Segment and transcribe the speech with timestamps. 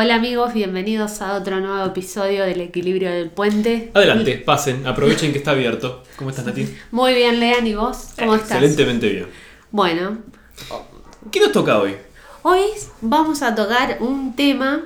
[0.00, 3.90] Hola amigos, bienvenidos a otro nuevo episodio del Equilibrio del Puente.
[3.94, 6.04] Adelante, pasen, aprovechen que está abierto.
[6.14, 6.68] ¿Cómo estás, Nati?
[6.92, 8.10] Muy bien, Lean, ¿y vos?
[8.16, 8.52] ¿Cómo estás?
[8.62, 9.26] Excelentemente bien.
[9.72, 10.18] Bueno,
[11.32, 11.96] ¿Qué nos toca hoy?
[12.42, 12.60] hoy
[13.00, 14.84] vamos a tocar un tema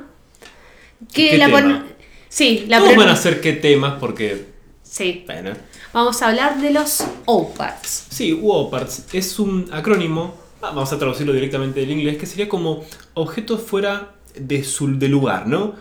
[1.13, 1.85] que ¿Qué la tema?
[2.31, 4.47] Sí, la pron- van a ser qué temas porque,
[4.83, 5.50] Sí, bueno,
[5.93, 8.07] vamos a hablar de los OPARs.
[8.08, 13.61] sí, WOPARTS es un acrónimo, vamos a traducirlo directamente del inglés, que sería como objetos
[13.61, 15.75] fuera de su de lugar, ¿no?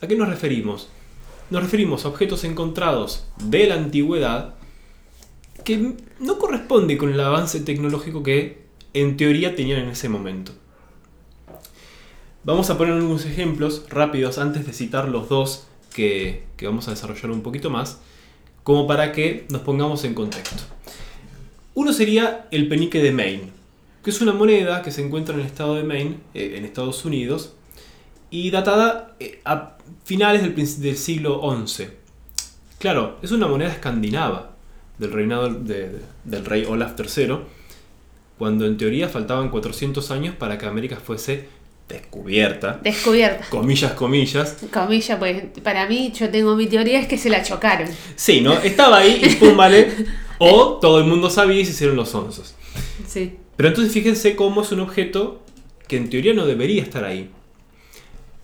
[0.00, 0.88] ¿A qué nos referimos?
[1.50, 4.54] Nos referimos a objetos encontrados de la antigüedad
[5.64, 10.52] que no corresponde con el avance tecnológico que en teoría tenían en ese momento.
[12.44, 16.90] Vamos a poner algunos ejemplos rápidos antes de citar los dos que, que vamos a
[16.90, 18.00] desarrollar un poquito más,
[18.62, 20.62] como para que nos pongamos en contexto.
[21.74, 23.50] Uno sería el penique de Maine,
[24.02, 27.04] que es una moneda que se encuentra en el estado de Maine, eh, en Estados
[27.04, 27.54] Unidos,
[28.34, 31.86] y datada eh, a finales del, del siglo XI.
[32.78, 34.50] Claro, es una moneda escandinava
[34.98, 37.38] del reinado de- de- del rey Olaf III,
[38.38, 41.46] cuando en teoría faltaban 400 años para que América fuese
[41.88, 42.80] descubierta.
[42.82, 43.46] Descubierta.
[43.50, 44.56] Comillas, comillas.
[44.72, 47.88] Comilla, pues para mí, yo tengo mi teoría, es que se la chocaron.
[48.16, 48.54] Sí, ¿no?
[48.54, 49.92] Estaba ahí y pum, vale.
[50.38, 52.54] O todo el mundo sabía y se hicieron los onzos.
[53.06, 53.36] Sí.
[53.56, 55.40] Pero entonces fíjense cómo es un objeto
[55.86, 57.30] que en teoría no debería estar ahí.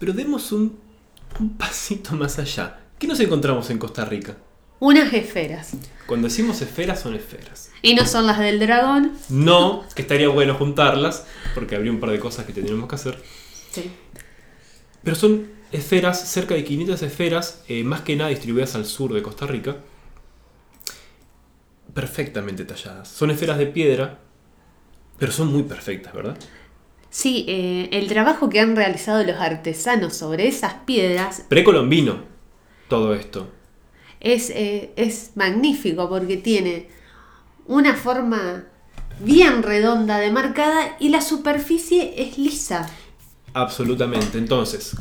[0.00, 0.80] Pero demos un,
[1.38, 2.80] un pasito más allá.
[2.98, 4.34] ¿Qué nos encontramos en Costa Rica?
[4.78, 5.74] Unas esferas.
[6.06, 7.70] Cuando decimos esferas, son esferas.
[7.82, 9.12] Y no son las del dragón.
[9.28, 13.22] No, que estaría bueno juntarlas, porque habría un par de cosas que tendríamos que hacer.
[13.72, 13.90] Sí.
[15.04, 19.20] Pero son esferas, cerca de 500 esferas, eh, más que nada distribuidas al sur de
[19.20, 19.76] Costa Rica.
[21.92, 23.06] Perfectamente talladas.
[23.06, 24.18] Son esferas de piedra,
[25.18, 26.38] pero son muy perfectas, ¿verdad?
[27.10, 32.22] Sí, eh, el trabajo que han realizado los artesanos sobre esas piedras Precolombino,
[32.88, 33.48] todo esto.
[34.20, 36.88] es, eh, es magnífico porque tiene
[37.66, 38.64] una forma
[39.20, 42.88] bien redonda, demarcada y la superficie es lisa.
[43.54, 44.38] Absolutamente.
[44.38, 44.96] Entonces,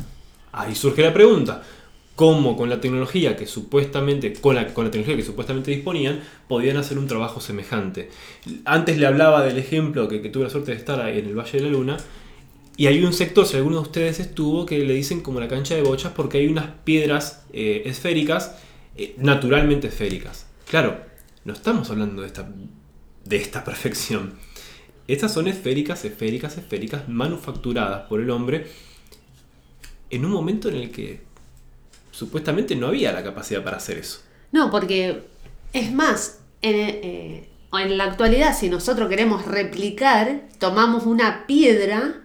[0.52, 1.62] ahí surge la pregunta.
[2.20, 6.76] ¿Cómo con la tecnología que supuestamente, con la, con la tecnología que supuestamente disponían, podían
[6.76, 8.10] hacer un trabajo semejante?
[8.66, 11.58] Antes le hablaba del ejemplo que, tuve la suerte de estar ahí en el Valle
[11.58, 11.96] de la Luna.
[12.76, 15.74] Y hay un sector, si alguno de ustedes estuvo, que le dicen como la cancha
[15.74, 18.54] de bochas porque hay unas piedras eh, esféricas,
[18.98, 20.46] eh, naturalmente esféricas.
[20.68, 21.00] Claro,
[21.46, 22.52] no estamos hablando de esta,
[23.24, 24.34] de esta perfección.
[25.08, 28.66] Estas son esféricas, esféricas, esféricas, manufacturadas por el hombre
[30.10, 31.29] en un momento en el que
[32.20, 34.20] supuestamente no había la capacidad para hacer eso.
[34.52, 35.22] No, porque
[35.72, 42.20] es más, en, eh, en la actualidad si nosotros queremos replicar, tomamos una piedra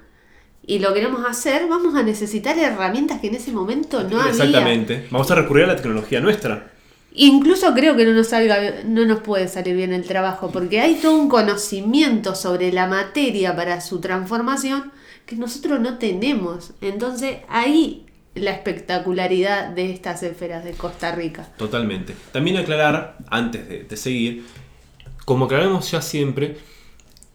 [0.68, 4.32] y lo queremos hacer, vamos a necesitar herramientas que en ese momento no había.
[4.32, 5.08] Exactamente.
[5.12, 6.74] Vamos a recurrir a la tecnología nuestra.
[7.14, 10.96] Incluso creo que no nos salga, no nos puede salir bien el trabajo, porque hay
[10.96, 14.92] todo un conocimiento sobre la materia para su transformación
[15.26, 16.72] que nosotros no tenemos.
[16.82, 18.06] Entonces ahí
[18.36, 21.48] la espectacularidad de estas esferas de Costa Rica.
[21.58, 22.14] Totalmente.
[22.32, 24.46] También aclarar, antes de, de seguir,
[25.26, 26.58] como aclaramos ya siempre,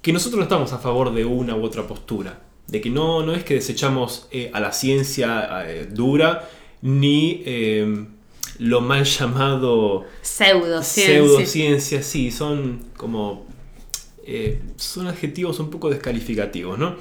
[0.03, 2.41] que nosotros no estamos a favor de una u otra postura.
[2.67, 6.49] De que no, no es que desechamos eh, a la ciencia eh, dura,
[6.83, 8.07] ni eh,
[8.59, 11.15] lo mal llamado Pseudociencia.
[11.17, 13.47] pseudociencia, sí, son como.
[14.25, 16.97] eh, son adjetivos un poco descalificativos, ¿no?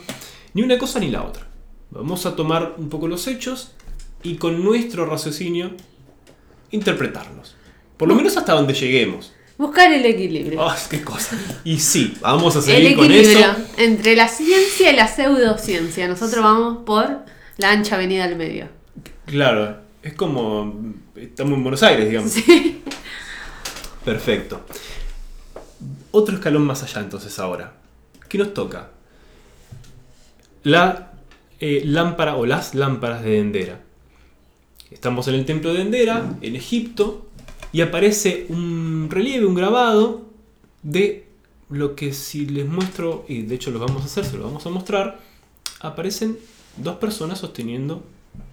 [0.54, 1.46] Ni una cosa ni la otra.
[1.92, 3.74] Vamos a tomar un poco los hechos
[4.24, 5.72] y con nuestro raciocinio
[6.72, 7.56] interpretarlos.
[7.98, 9.34] Por lo menos hasta donde lleguemos.
[9.58, 10.62] Buscar el equilibrio.
[10.62, 11.38] ¡Ah, qué cosa!
[11.66, 13.56] Y sí, vamos a el seguir con equilibrio eso.
[13.78, 16.08] entre la ciencia y la pseudociencia.
[16.08, 17.26] Nosotros vamos por
[17.58, 18.70] la ancha avenida al medio.
[19.26, 20.94] Claro, es como.
[21.16, 22.32] Estamos en Buenos Aires, digamos.
[22.32, 22.82] Sí.
[24.06, 24.62] Perfecto.
[26.12, 27.74] Otro escalón más allá entonces ahora.
[28.30, 28.92] ¿Qué nos toca?
[30.64, 31.14] La
[31.60, 33.82] eh, lámpara o las lámparas de Dendera.
[34.92, 37.28] Estamos en el templo de Dendera, en Egipto,
[37.72, 40.26] y aparece un relieve, un grabado
[40.82, 41.26] de
[41.70, 44.66] lo que si les muestro, y de hecho lo vamos a hacer, se lo vamos
[44.66, 45.20] a mostrar,
[45.80, 46.40] aparecen
[46.78, 48.04] dos personas sosteniendo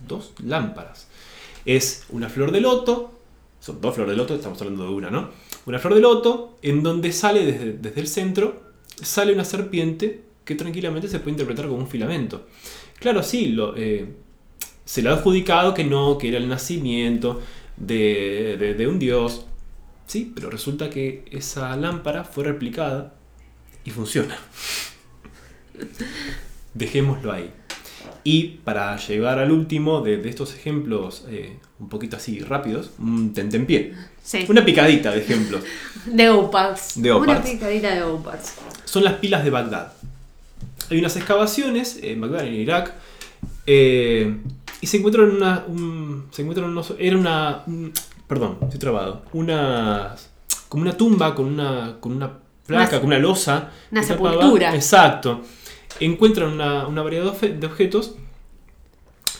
[0.07, 1.09] dos lámparas.
[1.65, 3.13] Es una flor de loto,
[3.59, 5.31] son dos flores de loto, estamos hablando de una, ¿no?
[5.65, 8.63] Una flor de loto en donde sale desde, desde el centro,
[9.03, 12.47] sale una serpiente que tranquilamente se puede interpretar como un filamento.
[13.01, 14.07] Claro, sí, lo, eh,
[14.87, 17.43] se le ha adjudicado que no, que era el nacimiento
[17.77, 19.45] de, de- de un dios.
[20.07, 23.13] Sí, pero resulta que esa lámpara fue replicada
[23.85, 24.39] y funciona.
[26.75, 27.51] Dejémoslo ahí.
[28.23, 33.33] Y para llegar al último de, de estos ejemplos eh, un poquito así rápidos, un
[33.33, 33.95] tentempié.
[34.23, 34.45] Sí.
[34.49, 35.63] Una picadita de ejemplos.
[36.07, 37.01] De Oparts.
[37.01, 37.51] De Una Oparts.
[37.51, 38.55] picadita de Oparts.
[38.85, 39.93] Son las pilas de Bagdad.
[40.91, 42.93] Hay unas excavaciones en Bagdad, en Irak,
[43.67, 44.37] eh,
[44.87, 45.65] y se encuentran una.
[45.67, 46.95] un- se encuentran unos.
[46.97, 47.63] Era una.
[47.67, 47.93] un-
[48.29, 49.23] perdón, estoy trabado.
[49.33, 50.15] Una.
[50.69, 51.97] como una tumba con una.
[52.01, 53.71] con una placa, Una- con una losa.
[53.91, 54.75] una tapaba- sepultura.
[54.75, 55.41] Exacto.
[55.99, 58.15] Encuentran una, una variedad de obje- de objetos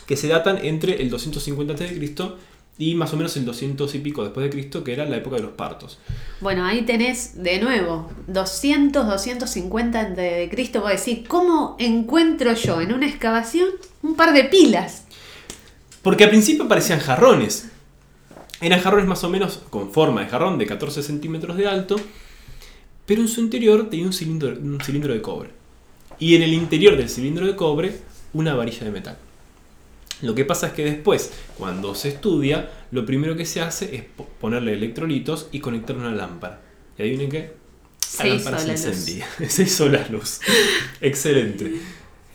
[0.05, 2.33] que se datan entre el 250 a.C.
[2.79, 5.35] y más o menos el 200 y pico después de Cristo, que era la época
[5.37, 5.97] de los partos.
[6.41, 10.81] Bueno, ahí tenés de nuevo 200, 250 antes de Cristo.
[10.81, 13.69] Vos decís, ¿cómo encuentro yo en una excavación
[14.03, 15.06] un par de pilas?
[16.01, 17.69] Porque al principio parecían jarrones.
[18.61, 21.95] Eran jarrones más o menos con forma de jarrón de 14 centímetros de alto,
[23.05, 25.51] pero en su interior tenía un cilindro, un cilindro de cobre.
[26.19, 27.95] Y en el interior del cilindro de cobre,
[28.33, 29.17] una varilla de metal.
[30.23, 34.03] Lo que pasa es que después, cuando se estudia, lo primero que se hace es
[34.03, 36.59] po- ponerle electrolitos y conectar una lámpara.
[36.97, 37.39] Y adivinen qué,
[38.01, 39.27] la Se lámpara hizo se encendía.
[39.49, 40.39] Se hizo la luz.
[41.01, 41.79] Excelente.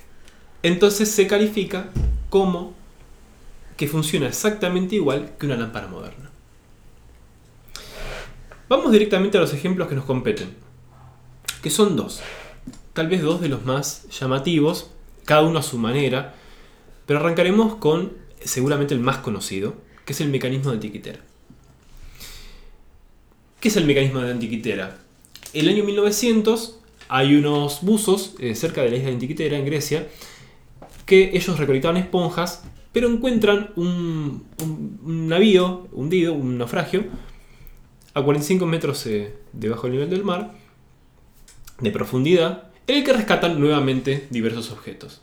[0.62, 1.88] Entonces se califica
[2.30, 2.74] como
[3.82, 6.30] que funciona exactamente igual que una lámpara moderna.
[8.68, 10.54] Vamos directamente a los ejemplos que nos competen,
[11.60, 12.20] que son dos.
[12.92, 14.92] Tal vez dos de los más llamativos,
[15.24, 16.36] cada uno a su manera,
[17.06, 19.74] pero arrancaremos con seguramente el más conocido,
[20.04, 21.18] que es el mecanismo de antiquitera.
[23.58, 24.96] ¿Qué es el mecanismo de antiquitera?
[25.54, 30.06] El año 1900 hay unos buzos eh, cerca de la isla de Antiquitera, en Grecia,
[31.04, 34.44] que ellos recolectaban esponjas, pero encuentran un,
[35.04, 37.04] navío hundido, un naufragio,
[38.14, 40.54] a 45 metros eh, debajo del nivel del mar,
[41.80, 45.22] de profundidad, en el que rescatan nuevamente diversos objetos.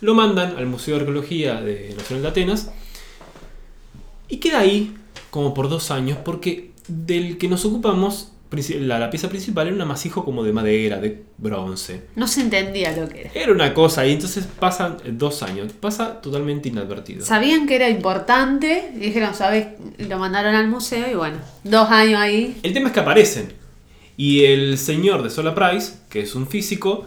[0.00, 2.70] Lo mandan al Museo de Arqueología de Nacional de Atenas
[4.28, 4.96] y queda ahí
[5.30, 9.82] como por dos años porque del que nos ocupamos, la, la pieza principal era un
[9.82, 12.04] amasijo como de madera, de bronce.
[12.16, 13.30] No se entendía lo que era.
[13.34, 17.24] Era una cosa y entonces pasan dos años, pasa totalmente inadvertido.
[17.24, 19.68] Sabían que era importante y dijeron, ¿sabes?
[19.98, 22.56] Lo mandaron al museo y bueno, dos años ahí.
[22.62, 23.52] El tema es que aparecen.
[24.16, 27.06] Y el señor de Sola Price, que es un físico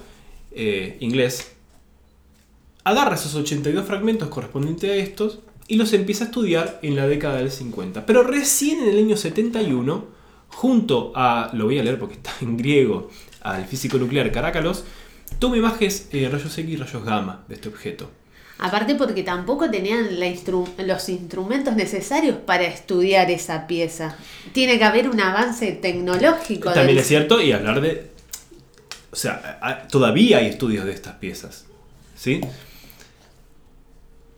[0.53, 1.51] eh, inglés,
[2.83, 7.37] agarra esos 82 fragmentos correspondientes a estos y los empieza a estudiar en la década
[7.37, 8.05] del 50.
[8.05, 10.05] Pero recién en el año 71,
[10.53, 13.09] junto a, lo voy a leer porque está en griego,
[13.41, 14.83] al físico nuclear Caracalos,
[15.39, 18.09] toma imágenes eh, rayos X y rayos gamma de este objeto.
[18.59, 24.15] Aparte porque tampoco tenían la instru- los instrumentos necesarios para estudiar esa pieza.
[24.53, 26.65] Tiene que haber un avance tecnológico.
[26.65, 28.11] También del- es cierto, y hablar de.
[29.11, 31.65] O sea, todavía hay estudios de estas piezas.
[32.15, 32.39] ¿Sí?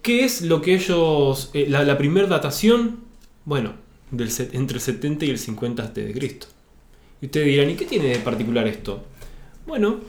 [0.02, 1.50] ¿Qué es lo que ellos.
[1.54, 3.02] eh, la, la primera datación?
[3.46, 3.74] Bueno,
[4.14, 6.02] entre el 70 y el 50 a.C.
[6.02, 6.48] de Cristo.
[7.22, 9.04] Y ustedes dirán, ¿y qué tiene de particular esto?
[9.66, 10.00] Bueno,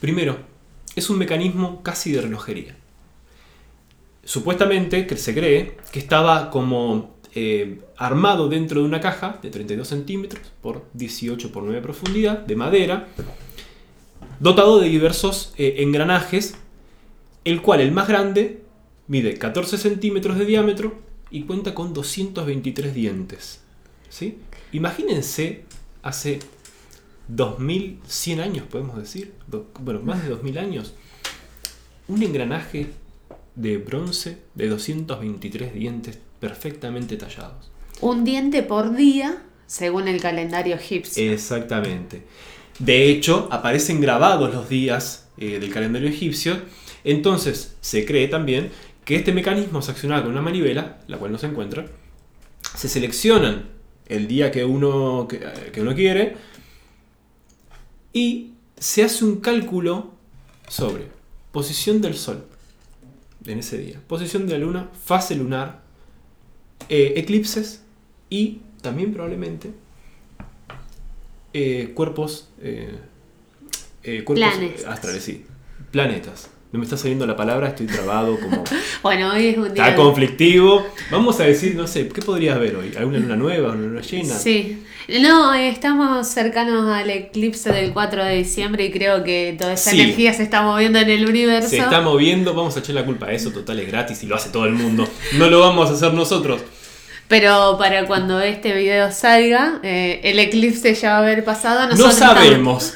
[0.00, 0.38] primero,
[0.96, 2.76] es un mecanismo casi de relojería.
[4.24, 9.86] Supuestamente, que se cree, que estaba como eh, armado dentro de una caja de 32
[9.86, 13.08] centímetros por 18 por 9 de profundidad, de madera,
[14.40, 16.56] dotado de diversos eh, engranajes,
[17.44, 18.62] el cual el más grande
[19.08, 23.60] mide 14 centímetros de diámetro y cuenta con 223 dientes.
[24.08, 24.38] ¿sí?
[24.70, 25.64] Imagínense
[26.02, 26.38] hace
[27.28, 29.32] 2100 años, podemos decir,
[29.80, 30.94] bueno, más de 2000 años,
[32.06, 32.88] un engranaje
[33.54, 37.70] de bronce de 223 dientes perfectamente tallados.
[38.00, 41.32] Un diente por día, según el calendario egipcio.
[41.32, 42.22] Exactamente.
[42.78, 46.60] De hecho, aparecen grabados los días eh, del calendario egipcio.
[47.04, 48.70] Entonces, se cree también
[49.04, 51.86] que este mecanismo se accionaba con una manivela, la cual no se encuentra.
[52.76, 53.68] Se seleccionan
[54.06, 55.40] el día que uno, que,
[55.72, 56.36] que uno quiere
[58.12, 60.12] y se hace un cálculo
[60.68, 61.06] sobre
[61.50, 62.44] posición del Sol
[63.46, 65.82] en ese día, posición de la Luna, fase lunar,
[66.88, 67.82] eh, eclipses
[68.30, 69.72] y también probablemente
[71.54, 72.98] eh, cuerpos, eh,
[74.02, 75.44] eh, cuerpos astrales, sí.
[75.90, 76.48] Planetas.
[76.72, 78.64] No me está saliendo la palabra, estoy trabado como...
[79.02, 79.84] Bueno, hoy es un día.
[79.88, 80.86] Está conflictivo.
[81.10, 82.94] Vamos a decir, no sé, ¿qué podrías ver hoy?
[82.96, 83.72] ¿Alguna luna nueva?
[83.72, 84.34] ¿Una luna llena?
[84.34, 84.82] Sí.
[85.20, 89.90] No, eh, estamos cercanos al eclipse del 4 de diciembre y creo que toda esa
[89.90, 90.00] Sí.
[90.00, 91.68] energía se está moviendo en el universo.
[91.68, 94.36] Se está moviendo, vamos a echar la culpa a eso, total es gratis y lo
[94.36, 95.06] hace todo el mundo.
[95.34, 96.62] No lo vamos a hacer nosotros.
[97.28, 101.86] Pero para cuando este video salga, eh, el eclipse ya va a haber pasado.
[101.88, 102.94] No estamos- sabemos.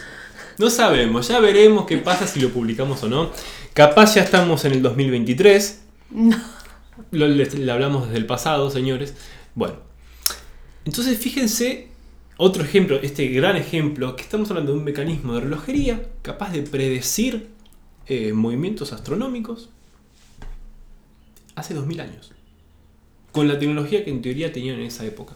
[0.58, 3.30] No sabemos, ya veremos qué pasa si lo publicamos o no.
[3.76, 5.82] Capaz ya estamos en el 2023.
[6.12, 6.42] No.
[7.10, 9.14] Lo, le, le hablamos desde el pasado, señores.
[9.54, 9.74] Bueno,
[10.86, 11.88] entonces fíjense
[12.38, 16.62] otro ejemplo, este gran ejemplo, que estamos hablando de un mecanismo de relojería capaz de
[16.62, 17.50] predecir
[18.06, 19.68] eh, movimientos astronómicos
[21.54, 22.32] hace 2000 años.
[23.30, 25.34] Con la tecnología que en teoría tenían en esa época.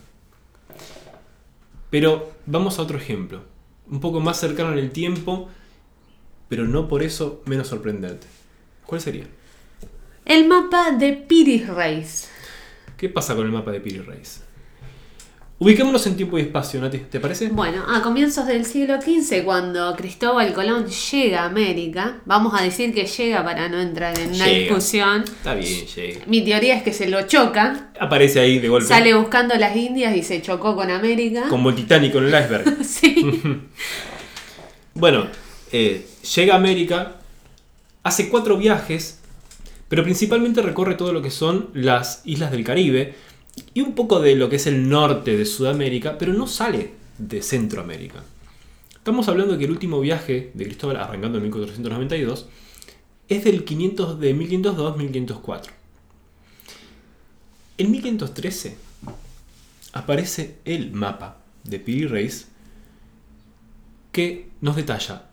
[1.91, 3.43] Pero vamos a otro ejemplo,
[3.91, 5.51] un poco más cercano en el tiempo,
[6.51, 8.27] pero no por eso menos sorprendente.
[8.85, 9.25] ¿Cuál sería?
[10.27, 12.29] El mapa de Piris Reis.
[12.99, 14.43] ¿Qué pasa con el mapa de Piri Reis?
[15.59, 17.49] Ubiquémonos en tiempo y espacio, Nati, ¿te parece?
[17.49, 22.95] Bueno, a comienzos del siglo XV, cuando Cristóbal Colón llega a América, vamos a decir
[22.95, 24.59] que llega para no entrar en una Llega.
[24.59, 25.23] discusión.
[25.25, 26.21] Está bien, llega.
[26.27, 28.89] Mi teoría es que se lo choca, Aparece ahí de golpe.
[28.89, 31.45] sale buscando las Indias y se chocó con América.
[31.51, 32.79] Como el Titanic con el iceberg.
[32.85, 33.43] Sí.
[34.95, 35.27] Bueno,
[35.73, 37.17] eh, llega a América,
[38.03, 39.21] hace cuatro viajes,
[39.89, 43.15] pero principalmente recorre todo lo que son las islas del Caribe
[43.75, 47.43] y un poco de lo que es el norte de Sudamérica, pero no sale de
[47.43, 48.23] Centroamérica.
[48.95, 52.47] Estamos hablando de que el último viaje de Cristóbal, arrancando en 1492,
[53.29, 55.71] es del 500, de 1502-1504.
[57.79, 58.77] En 1513
[59.93, 62.49] aparece el mapa de Piri Reis
[64.13, 65.30] que nos detalla,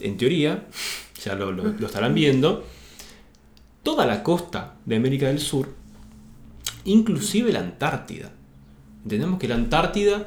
[0.00, 0.66] en teoría,
[1.24, 2.64] ya lo, lo- lo estarán viendo,
[3.82, 5.68] toda la costa de América del Sur,
[6.84, 8.30] inclusive la Antártida.
[9.02, 10.26] Entendemos que la Antártida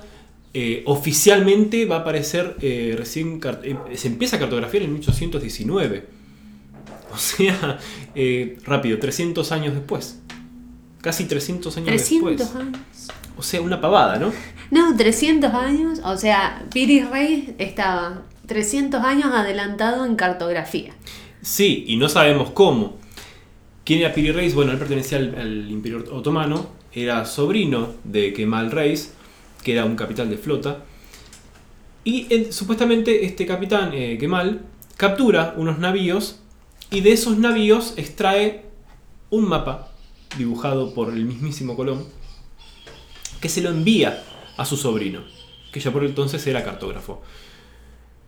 [0.53, 6.05] eh, oficialmente va a aparecer eh, recién, eh, se empieza a cartografiar en 1819.
[7.13, 7.79] O sea,
[8.65, 10.19] rápido, 300 años después.
[11.01, 12.55] Casi 300 años 300 después.
[12.55, 12.77] años.
[13.37, 14.33] O sea, una pavada, ¿no?
[14.71, 15.99] No, 300 años.
[16.03, 20.93] O sea, Piris Reis estaba 300 años adelantado en cartografía.
[21.41, 22.97] Sí, y no sabemos cómo.
[23.85, 24.55] ¿Quién era Piri Reis?
[24.55, 29.13] Bueno, él pertenecía al, Imperio Otomano, era sobrino de Kemal Reis,
[29.63, 30.83] que era un capitán de flota.
[32.03, 34.61] Y eh, supuestamente este capitán, eh, Kemal,
[34.97, 36.39] captura unos navíos
[36.89, 38.65] y de esos navíos extrae
[39.29, 39.91] un mapa
[40.37, 42.05] dibujado por el mismísimo Colón
[43.41, 44.23] que se lo envía
[44.57, 45.21] a su sobrino,
[45.71, 47.21] que ya por entonces era cartógrafo.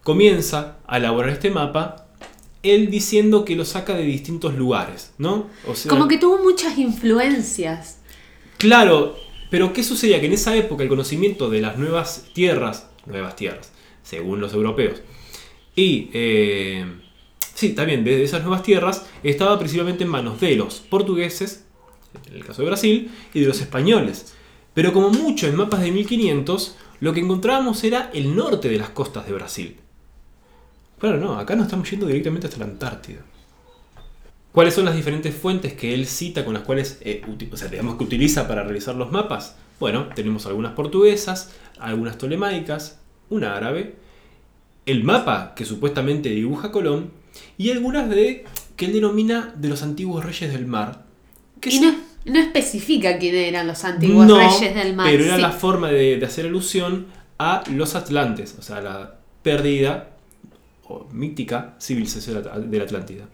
[0.09, 2.07] Comienza a elaborar este mapa
[2.63, 5.45] él diciendo que lo saca de distintos lugares, ¿no?
[5.67, 7.99] O sea, Como que tuvo muchas influencias.
[8.57, 9.15] Claro,
[9.51, 10.19] pero ¿qué sucedía?
[10.19, 14.99] Que en esa época el conocimiento de las nuevas tierras, nuevas tierras, según los europeos,
[15.75, 16.87] y, eh,
[17.53, 21.65] sí, también de esas nuevas tierras, estaba principalmente en manos de los portugueses,
[22.31, 24.33] en el caso de Brasil, y de los españoles.
[24.73, 28.89] Pero como mucho en mapas de 1500, lo que encontrábamos era el norte de las
[28.89, 29.77] costas de Brasil.
[30.99, 33.19] Claro, no, acá nos estamos yendo directamente hasta la Antártida.
[34.51, 37.97] ¿Cuáles son las diferentes fuentes que él cita con las cuales, eh, o sea, digamos
[37.97, 39.55] que utiliza para realizar los mapas?
[39.79, 43.95] Bueno, tenemos algunas portuguesas, algunas tolemaicas, una árabe,
[44.85, 47.11] el mapa que supuestamente dibuja Colón
[47.57, 51.05] y algunas de que él denomina de los antiguos reyes del mar.
[51.61, 55.07] que Y no, no especifica quiénes eran los antiguos no, reyes del mar.
[55.09, 55.41] pero era sí.
[55.41, 57.05] la forma de, de hacer alusión
[57.37, 60.08] a los atlantes, o sea, la perdida
[61.11, 63.25] mítica civilización de la Atlántida.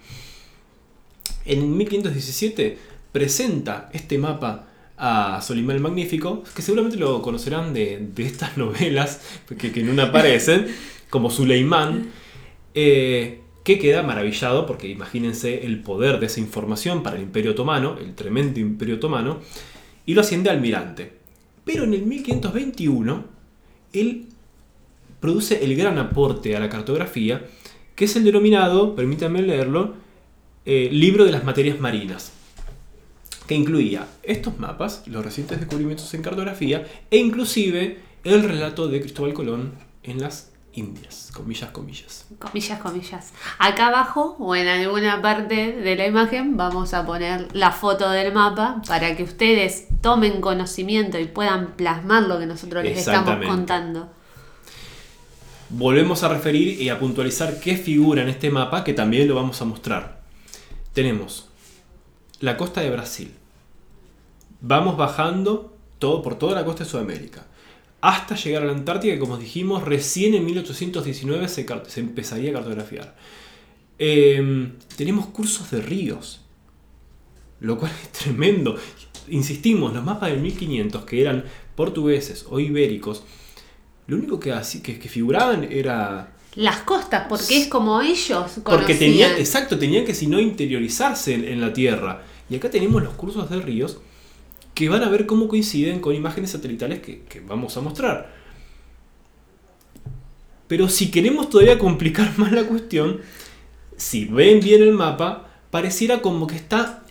[1.45, 2.77] En 1517
[3.11, 9.21] presenta este mapa a Solimán el Magnífico, que seguramente lo conocerán de, de estas novelas
[9.57, 10.67] que, que en aparecen,
[11.09, 12.09] como Suleimán,
[12.73, 17.97] eh, que queda maravillado porque imagínense el poder de esa información para el Imperio Otomano,
[17.97, 19.39] el tremendo Imperio Otomano,
[20.05, 21.13] y lo asciende a almirante.
[21.63, 23.25] Pero en el 1521,
[23.93, 24.27] él
[25.25, 27.47] produce el gran aporte a la cartografía,
[27.95, 29.95] que es el denominado, permítanme leerlo,
[30.65, 32.31] eh, Libro de las Materias Marinas,
[33.47, 39.33] que incluía estos mapas, los recientes descubrimientos en cartografía, e inclusive el relato de Cristóbal
[39.33, 39.71] Colón
[40.03, 42.27] en las Indias, comillas, comillas.
[42.37, 43.33] Comillas, comillas.
[43.57, 48.31] Acá abajo o en alguna parte de la imagen vamos a poner la foto del
[48.31, 54.11] mapa para que ustedes tomen conocimiento y puedan plasmar lo que nosotros les estamos contando.
[55.69, 59.61] Volvemos a referir y a puntualizar qué figura en este mapa, que también lo vamos
[59.61, 60.21] a mostrar.
[60.93, 61.49] Tenemos
[62.39, 63.31] la costa de Brasil.
[64.61, 67.47] Vamos bajando todo por toda la costa de Sudamérica.
[68.01, 72.53] Hasta llegar a la Antártida, que como dijimos, recién en 1819 se, se empezaría a
[72.53, 73.15] cartografiar.
[73.97, 76.41] Eh, tenemos cursos de ríos,
[77.59, 78.77] lo cual es tremendo.
[79.27, 81.45] Insistimos, los mapas del 1500, que eran
[81.75, 83.23] portugueses o ibéricos,
[84.07, 88.95] lo único que, así- que, que figuraban era las costas, porque es como ellos Porque
[88.95, 92.23] tenían, exacto, tenían que si no interiorizarse en, en la Tierra.
[92.49, 93.99] Y acá tenemos los cursos de ríos
[94.73, 98.33] que van a ver cómo coinciden con imágenes satelitales que, que vamos a mostrar.
[100.67, 103.21] Pero si queremos todavía complicar más la cuestión,
[103.97, 107.05] si ven bien el mapa, pareciera como que está,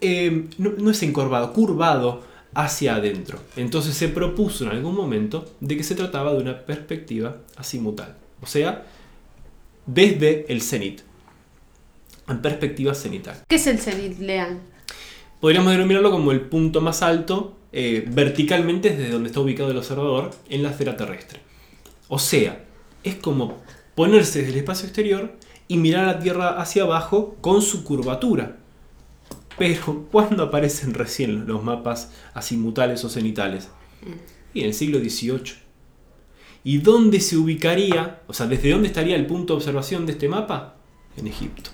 [0.00, 3.38] eh, no, no es encorvado, curvado hacia adentro.
[3.56, 8.16] Entonces se propuso en algún momento de que se trataba de una perspectiva azimutal.
[8.42, 8.84] O sea,
[9.86, 11.02] desde el cenit.
[12.28, 13.42] En perspectiva cenital.
[13.48, 14.60] ¿Qué es el cenit, Lean?
[15.40, 20.30] Podríamos denominarlo como el punto más alto eh, verticalmente desde donde está ubicado el observador
[20.48, 21.40] en la esfera terrestre.
[22.08, 22.64] O sea,
[23.04, 23.58] es como
[23.94, 25.32] ponerse desde el espacio exterior
[25.68, 28.56] y mirar a la Tierra hacia abajo con su curvatura.
[29.60, 33.68] Pero, ¿cuándo aparecen recién los mapas azimutales o cenitales?
[34.54, 35.52] Y en el siglo XVIII.
[36.64, 38.22] ¿Y dónde se ubicaría?
[38.26, 40.76] O sea, ¿desde dónde estaría el punto de observación de este mapa?
[41.18, 41.70] En Egipto.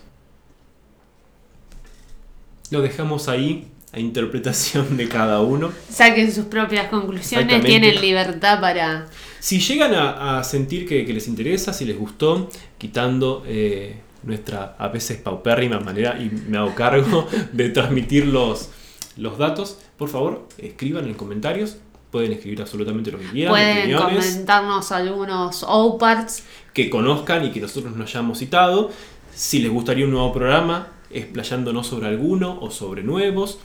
[2.72, 5.72] Lo dejamos ahí a interpretación de cada uno.
[5.88, 9.06] Saquen sus propias conclusiones, tienen libertad para...
[9.38, 14.76] Si llegan a, a sentir que, que les interesa, si les gustó, quitando eh, nuestra
[14.78, 18.68] a veces paupérrima manera, y me hago cargo de transmitir los,
[19.16, 21.78] los datos, por favor, escriban en comentarios.
[22.10, 26.44] Pueden escribir absolutamente lo que quieran, Pueden comentarnos algunos OPARTs.
[26.72, 28.90] que conozcan y que nosotros no hayamos citado.
[29.34, 33.58] Si les gustaría un nuevo programa, explayándonos sobre alguno o sobre nuevos.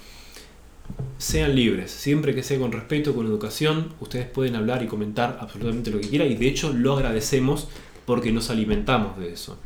[1.18, 5.91] Sean libres, siempre que sea con respeto, con educación, ustedes pueden hablar y comentar absolutamente
[5.91, 7.68] lo que quieran y de hecho lo agradecemos
[8.06, 9.58] porque nos alimentamos de eso.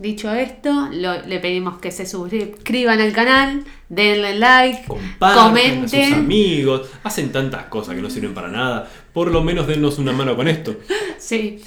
[0.00, 5.48] Dicho esto, lo- le pedimos que se suscriban al canal, denle like, Compartan a sus
[5.50, 6.14] comenten.
[6.14, 10.34] amigos, hacen tantas cosas que no sirven para nada, por lo menos dennos una mano
[10.36, 10.74] con esto.
[11.18, 11.60] Sí.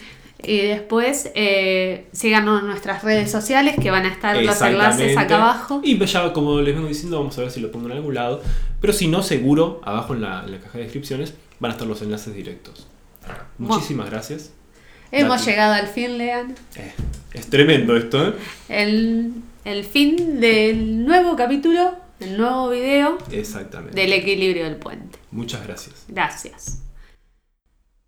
[0.45, 5.35] Y después eh, síganos en nuestras redes sociales que van a estar los enlaces acá
[5.35, 5.81] abajo.
[5.83, 8.15] Y pues ya como les vengo diciendo, vamos a ver si lo pongo en algún
[8.15, 8.41] lado.
[8.81, 11.87] Pero si no, seguro, abajo en la, en la caja de descripciones van a estar
[11.87, 12.87] los enlaces directos.
[13.59, 14.51] Muchísimas gracias.
[15.13, 15.49] Hemos Nati.
[15.51, 16.55] llegado al fin, Lean.
[16.75, 16.91] Eh,
[17.33, 18.33] es tremendo esto, ¿eh?
[18.69, 19.33] El,
[19.65, 23.99] el fin del nuevo capítulo, el nuevo video Exactamente.
[23.99, 25.17] del equilibrio del puente.
[25.31, 26.03] Muchas gracias.
[26.07, 26.82] Gracias.